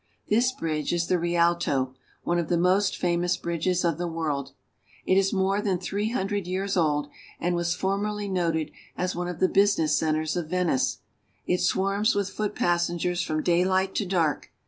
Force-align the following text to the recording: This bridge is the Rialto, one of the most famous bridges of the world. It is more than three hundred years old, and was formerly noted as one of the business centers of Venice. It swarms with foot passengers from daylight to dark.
This 0.29 0.51
bridge 0.51 0.93
is 0.93 1.05
the 1.05 1.19
Rialto, 1.19 1.93
one 2.23 2.39
of 2.39 2.49
the 2.49 2.57
most 2.57 2.97
famous 2.97 3.37
bridges 3.37 3.85
of 3.85 3.99
the 3.99 4.07
world. 4.07 4.53
It 5.05 5.15
is 5.15 5.31
more 5.31 5.61
than 5.61 5.77
three 5.77 6.09
hundred 6.09 6.47
years 6.47 6.75
old, 6.75 7.07
and 7.39 7.55
was 7.55 7.75
formerly 7.75 8.27
noted 8.27 8.71
as 8.97 9.15
one 9.15 9.27
of 9.27 9.39
the 9.39 9.47
business 9.47 9.95
centers 9.95 10.35
of 10.35 10.49
Venice. 10.49 11.01
It 11.45 11.61
swarms 11.61 12.15
with 12.15 12.31
foot 12.31 12.55
passengers 12.55 13.21
from 13.21 13.43
daylight 13.43 13.93
to 13.93 14.07
dark. 14.07 14.49